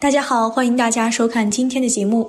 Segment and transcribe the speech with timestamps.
[0.00, 2.26] 大家好，欢迎大家收看今天的节目。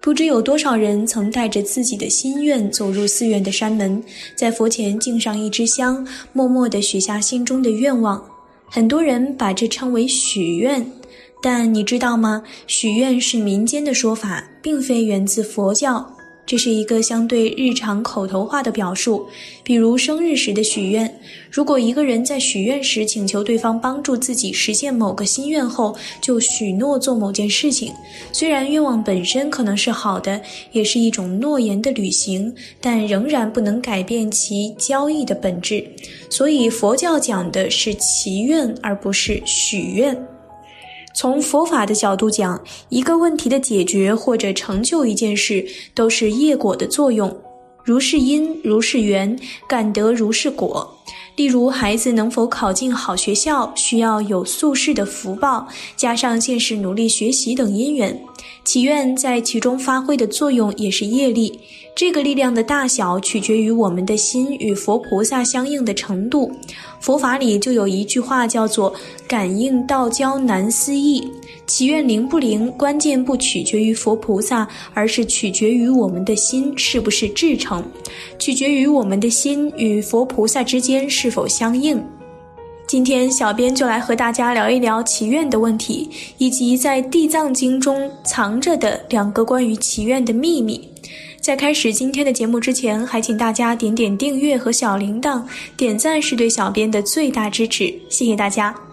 [0.00, 4.02] 不知有多少人曾带着自己的心愿走入寺院的山门，
[4.34, 8.24] 在佛前敬上一支香，默默地许下心中的愿望。
[8.64, 10.90] 很多人把这称为许愿，
[11.42, 12.42] 但你知道吗？
[12.66, 16.16] 许愿是民间的说法，并非源自佛教。
[16.44, 19.26] 这是一个相对日常口头化的表述，
[19.62, 21.10] 比如生日时的许愿。
[21.50, 27.92] 如果一个人在许愿时请求对方帮助自己实现某个心愿后，就许诺做某件事情。
[28.32, 30.40] 虽然愿望本身可能是好的，
[30.72, 35.84] 也是一种诺言的履行，但仍然不能改变其交易的本质。
[36.28, 40.31] 所以佛教讲的是祈愿，而不是许愿。
[41.14, 47.36] 从佛法的角度讲，一个问题的解决或者成就一件事，都是业果的作用。
[47.84, 50.96] 如是因，如是缘，感得如是果。
[51.34, 58.20] 例如，孩子能否考进好学校，需要有宿世的福报，加上现实努力学习等因缘。
[58.64, 61.58] 祈愿在其中发挥的作用也是业力，
[61.96, 66.52] 这个力量的大小取决于我们的心与佛菩萨相应的程度。
[67.00, 68.94] 佛法里就有一句话叫做
[69.26, 71.26] “感应道交难思议”，
[71.66, 77.82] 祈愿灵不灵，关键不取决于佛菩萨，而是取决于我们的心是不是至诚，
[78.38, 82.02] 取决于我们的心与佛菩萨之间是否相应。
[82.86, 90.86] 今天，小编就来和大家聊一聊祈愿的问题，以及在《地藏经》中藏着的两个关于祈愿的秘密。
[91.40, 95.42] 在开始今天的节目之前，还请大家点点订阅和小铃铛，
[95.76, 98.91] 点赞是对小编的最大支持，谢谢大家。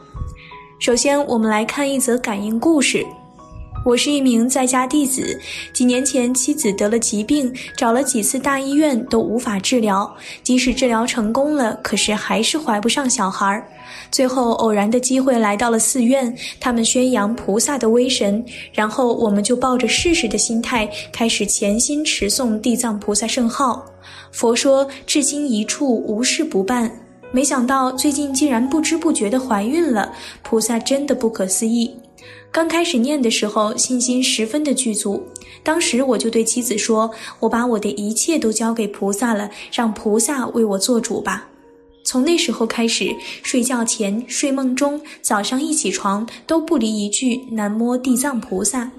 [0.80, 3.06] 首先，我们来看一则感应故事。
[3.86, 5.38] 我是一名在家弟子，
[5.74, 10.10] 几年前妻子得了疾病，找了几次大医院都无法治疗，
[10.42, 13.68] 即使治疗成功了，可是还是怀不上小孩儿。
[14.10, 23.86] 最后偶然的机会来到了寺院，他们宣扬菩萨的威神，然后我们就抱着试试的心态，开始潜心持诵地藏菩萨圣号。
[24.32, 26.90] 佛说至心一处，无事不办。
[27.32, 31.96] 没想到最近竟然不知不觉的怀孕了，菩萨真的不可思议。
[32.52, 35.24] 刚开始念的时候，信心十分的具足，
[35.64, 41.48] 当时我就对妻子说：“我把我的一切都交给菩萨了，让菩萨为我做主吧。”
[42.04, 48.90] 从那时候开始，睡觉前、睡梦中、早上一起床，都不离一句“南无地藏菩萨”。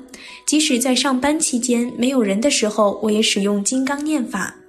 [0.47, 4.60] 即使在上班期间没有人的时候，我也使用金刚念法。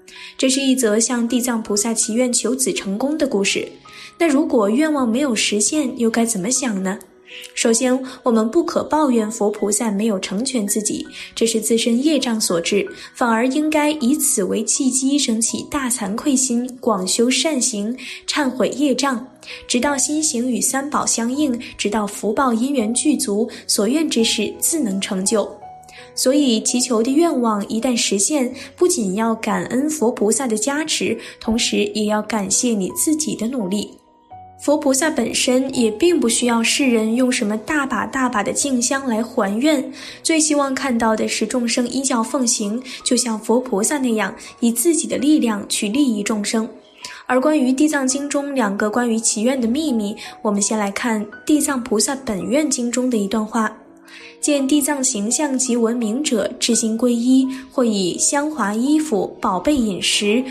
[0.41, 3.71] 这是一则向地藏菩萨祈愿求子成功的故事。
[4.17, 6.97] 那如果愿望没有实现，又该怎么想呢？
[7.53, 19.23] 首先，我们不可抱怨佛菩萨没有成全自己，这是自身业障所致，反而应该以此为契机，升起大惭愧心，广修善行，忏悔业障，
[19.67, 25.55] 直到心行与三宝相应，直到福报因缘具足，所愿之事自能成就。
[26.13, 33.91] 所以，祈求的愿望一旦实现，不仅要感恩佛菩萨的加持，同时也要感谢你自己的努力。
[34.63, 39.91] 佛菩萨本身也并不需要世人用什么大把大把的敬香来还愿，
[40.21, 46.69] 最希望看到的是众生依教奉行，就像佛菩萨那样，以自己的力量去利益众生。
[47.25, 53.75] 而关于《地藏经》中两个关于祈愿的秘密，我们先来看《地藏菩萨本愿经》中的一段话：
[54.39, 60.43] 见地藏形象及闻名者，至心皈依，或以香华衣服、宝贝饮食。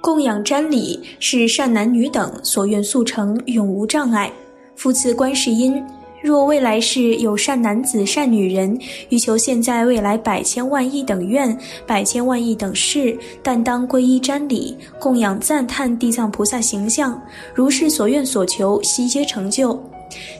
[0.00, 4.30] 供养瞻礼是善男女等所愿速成，永无障碍。
[4.74, 5.80] 复次观世音，
[6.20, 8.76] 若未来世有善男子、善女人，
[9.10, 17.20] 欲求现在未来百千万亿等愿、百千万亿等事，但当皈依瞻礼，供养赞叹地藏菩萨形象，
[17.54, 19.80] 如是所愿所求，悉皆成就。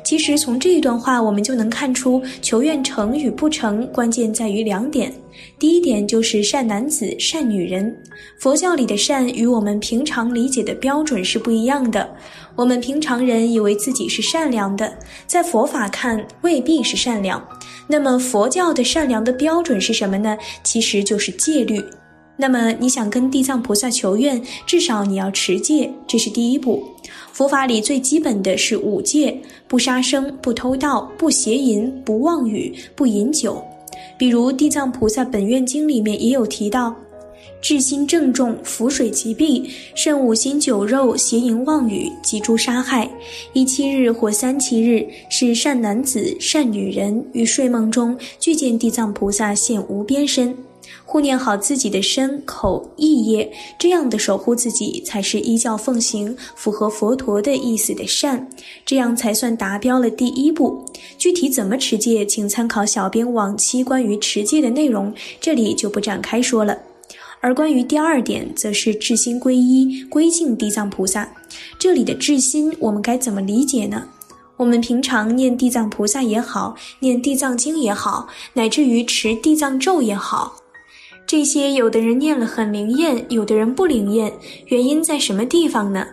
[0.05, 5.13] 其实从这一段话，我们就能看出，求愿成与不成，关键在于两点。
[5.59, 7.97] 第一点就是善男子、善女人。
[8.39, 12.09] 佛教里的善与我们平常理解的标准是不一样的。
[12.55, 14.93] 我们平常人以为自己是善良的，
[15.27, 17.43] 在佛法看未必是善良。
[17.89, 20.37] 那么佛教的善良的标准是什么呢？
[20.63, 21.83] 其实就是戒律。
[22.37, 26.83] 那么你想跟地藏菩萨求愿，至少你要持戒，这是第一步。
[27.33, 29.39] 佛法里最基本的是五戒：
[29.69, 33.63] 不杀生、不偷盗、不邪淫、不妄语、不饮酒。
[34.19, 36.95] 比如《地藏菩萨本愿经》里面也有提到：
[37.61, 39.65] 至心正重，浮水即毙；
[39.95, 43.09] 甚五心酒肉、邪淫妄语及诸杀害，
[43.53, 50.55] 一七日或三七日，是善男子、善女人于睡梦中具见地藏菩萨现无边身。
[51.05, 58.49] 护念好自己的身口意业，这样的守护自己才是依教奉行、符合佛陀的意思的善，
[58.87, 60.85] 这样才算达标了第一步。
[61.19, 66.79] 具体怎么持戒，请参考小编往期关于持戒的内容，这里就不展开说了。
[67.41, 71.29] 而关于第二点，则是至心皈依、归敬地藏菩萨。
[71.79, 74.09] 这里的至心，我们该怎么理解呢？
[74.57, 80.62] 我们平常念地藏菩萨也好，念地藏经也好，乃至于持地藏咒也好。
[81.33, 84.31] 这些有的人念了很灵验，有的人不灵验，
[84.67, 86.07] 原因在什么地方呢？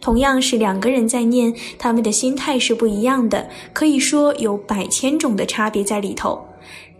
[0.00, 6.40] 同样是两个人在念，他们的心态是不一样的，可以说有百千种的差别在里头。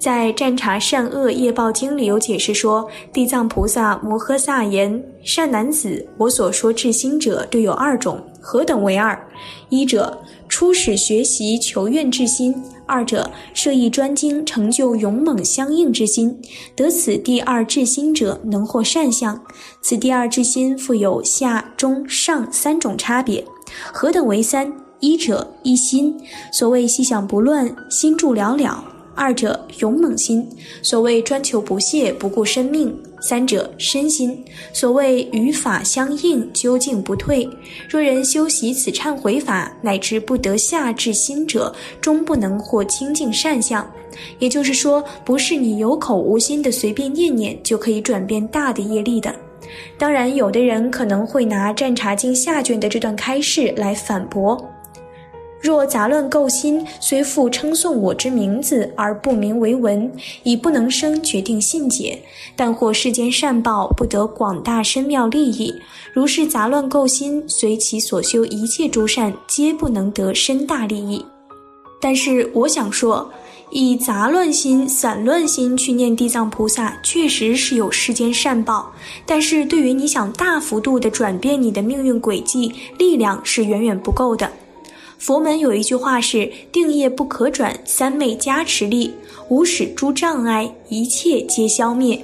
[0.01, 9.17] 在《占察善恶业报经》里有解释说，地藏菩萨摩诃萨言：“善男子，我所说至心者，略有二种，何等为二？
[9.69, 10.19] 一者，
[10.49, 12.53] 初始学习求愿至心。”
[12.91, 16.37] 二者设意专精，成就勇猛相应之心，
[16.75, 19.41] 得此第二至心者，能获善相。
[19.81, 23.45] 此第二至心，复有下、中、上三种差别。
[23.93, 24.73] 何等为三？
[24.99, 26.21] 一者一心，
[26.53, 28.85] 所谓细想不乱，心住了了。
[29.15, 30.47] 二者勇猛心，
[30.83, 32.91] 所谓专求不懈，不顾生命；
[33.21, 37.49] 三者身心，所谓与法相应，究竟不退。
[37.89, 43.89] 若人修习此忏悔法，乃至不得下至心者，终不能获清净善相。
[44.39, 49.35] 也就是说，不是你有口无心的随便念念就可以转变大的业力的。
[49.97, 54.59] 当然，有的人可能会拿《占察经》下卷的这段开示来反驳。
[55.61, 60.11] 若杂乱垢心，虽复称颂我之名字，而不名为文，
[60.43, 62.19] 已不能生决定信解。
[62.57, 65.75] 但或世间善报，不得广大深妙利益。
[66.15, 71.25] 如是杂乱垢心，随其所修一切诸善，皆不能得深大利益。
[72.01, 73.31] 但是我想说，
[73.71, 78.91] 以杂乱心、散乱心去念地藏菩萨，确实是有世间善报。
[79.27, 84.51] 但是对于你想大幅度的转变你的命运轨迹，力量是远远不够的。
[85.21, 89.13] 佛门有一句话是“定业不可转，三昧加持力，
[89.51, 92.19] 无始诸障碍，一切皆消灭”。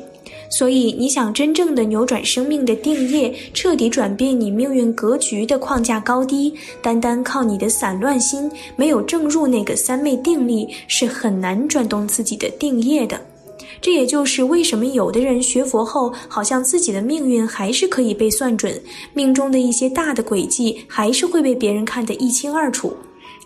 [0.48, 13.20] 所以，你想真正的扭转生命的定业，彻底转变你命运格局的框架高低，单单靠你的散乱心，没有正入那个三昧定力，是很难转动自己的定业的。
[13.86, 18.82] 这也就是为什么有的人学佛后，好像自己的命运还是可以被算准，
[19.14, 22.96] 命中的一些大的轨迹还是会被别人看得一清二楚。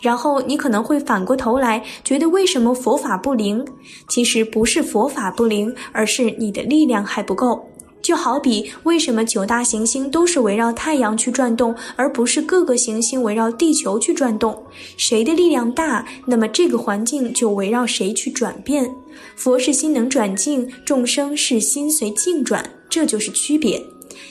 [0.01, 3.63] 然后你可能会反过头来觉得为什么佛法不灵？
[4.09, 7.63] 其实不是佛法不灵，而是你的力量还不够。
[8.03, 14.63] 就好比为什么九大行星都是围绕太阳去转动，而不是各个行星围绕地球去转动？
[14.97, 18.91] 谁的力量大，那么这个环境就围绕谁去转变。
[19.37, 23.83] 佛是心能转境，众生是心随境转，这就是区别。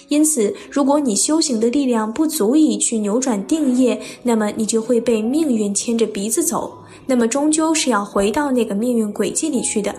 [0.08, 6.76] 因此，如果你修行的力量不足以去扭转定业，那么你就会被命运牵着鼻子走，
[7.06, 9.94] 那么终究是要回到那个命运轨迹里去的。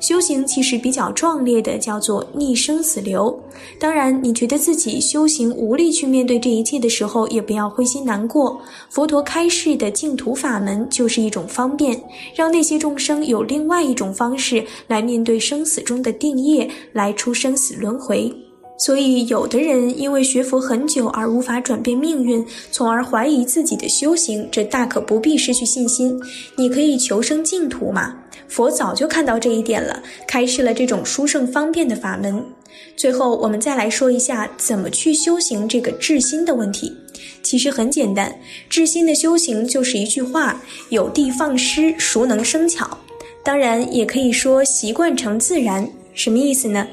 [0.00, 3.38] 修行其实比较壮烈的，叫做逆生死流。
[3.78, 8.60] 当然，你觉得自己修行无力去面对这一切的时候，也不要灰心难过。
[8.90, 12.00] 佛陀开示的净土法门就是一种方便，
[12.34, 18.32] 让那些众生有另外一种方式来面对生死中的定业，来出生死轮回。
[18.78, 26.20] 所以，有的人因为学佛很久而无法转变命运，从而怀疑自己的修行，这大可不必失去信心。
[26.56, 28.16] 你可以求生净土嘛。
[28.48, 32.44] 佛早就看到这一点了，开示了这种殊胜方便的法门。
[32.96, 36.96] 最后，我们再来说一下怎么去修行这个至心的问题。
[37.42, 38.34] 其实很简单，
[38.68, 42.98] 至心的修行就是一句话：有地放矢，熟能生巧？
[43.44, 45.88] 当然，也可以说习惯成自然。
[46.14, 46.86] 什么意思呢？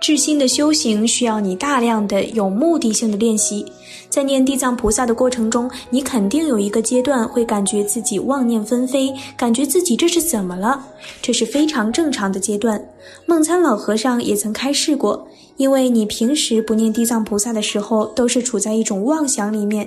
[0.00, 3.66] 至心的修行需要你大量的有目的性的练习，
[4.08, 10.82] 在念地藏菩萨的过程中，你肯定有一个阶段会感觉自己妄念纷飞，感觉自己这是怎么了？
[11.20, 12.82] 这是非常正常的阶段。
[13.26, 15.26] 梦参老和尚也曾开示过，
[15.56, 19.86] 因为你平时不念地藏菩萨的时候，都是处在一种妄想里面，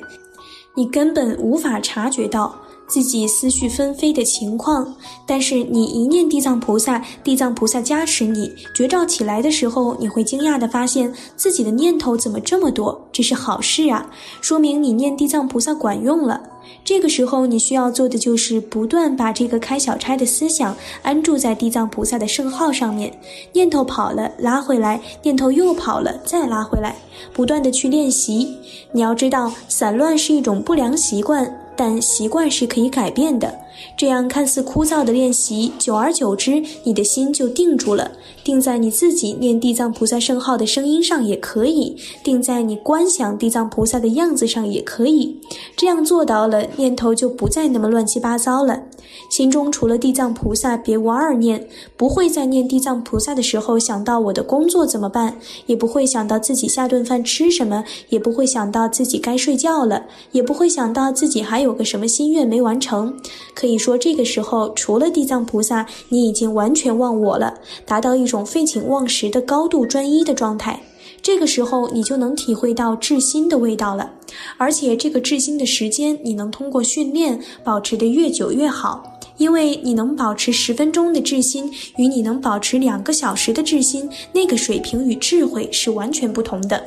[0.75, 2.55] 你根本无法察觉到。
[2.91, 4.93] 自己思绪纷飞的情况，
[5.25, 14.05] 但是你一念地藏菩萨，地藏菩萨加持你，觉照起来的时候，你会惊讶的发现自己的念头怎么这么多，这是好事啊，
[14.41, 16.41] 说明你念地藏菩萨管用了。
[16.83, 23.17] 这个时候你需要做的就是不断把这个开小差的思想安住在地藏菩萨的圣号上面，
[23.53, 26.97] 念头跑了拉回来，念头又跑了再拉回来，
[27.31, 28.57] 不断的去练习。
[28.91, 31.60] 你要知道，散乱是一种不良习惯。
[31.83, 33.59] 但习惯是可以改变的。
[33.97, 38.11] 这样看似枯燥的练习，久而久之，你的心就定住了。
[38.43, 45.39] 定在你自己念地藏菩萨圣号的声音上也可以，定在你观想地藏菩萨的样子上也可以。
[45.77, 48.83] 这样做到了，念头就不再那么乱七八糟了。
[49.29, 63.15] 心中除了地藏菩萨，别无二念，不会在念地藏菩萨的时候想到我的工作怎么办，也不会想到自己下顿饭吃什么，也不会想到自己该睡觉了，也不会想到自己还有个什么心愿没完成。
[63.53, 67.53] 可以你说，这个时候除了地藏菩萨，你已经完全忘我了，
[67.85, 70.83] 达到一种废寝忘食的高度专一的状态。
[71.21, 74.11] 这个时候，你就能体会到至心的味道了。
[74.57, 79.20] 而且，这个至心的时间，你能通过训练保持的越久越好。
[79.37, 86.83] 因为你能保持十分钟的至心，与你能保持两个小时的至心，那个水平与智慧是完全不同的。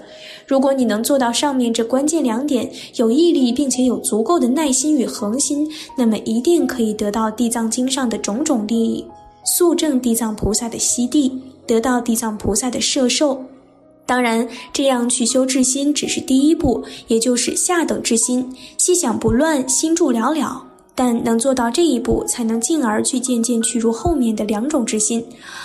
[0.47, 9.05] 如果你能做到上面这关键两点，有毅力，并且有足够的耐心与恒心，那么一定可以得到地藏经上的种种利益，
[9.45, 11.33] 速证地藏菩萨的悉地，
[11.67, 13.43] 得到地藏菩萨的摄受。
[14.07, 18.47] 当然，这样去修至心只是第一步，也就是下等至心，
[18.77, 20.63] 细想不乱，心住了了。
[20.95, 25.25] 但能做到这一步，才能进而去渐渐去入后面的两种之心。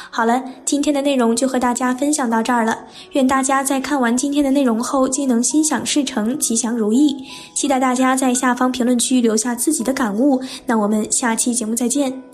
[0.09, 2.77] 好了，今天的内容就和大家分享到这儿了。
[3.11, 7.15] 愿大家在看完今天的内容后，皆能心想事成，吉祥如意。
[7.53, 10.41] 期待大家在下方评论区留下自己的感悟。
[10.65, 12.28] 那我们下期节目再见。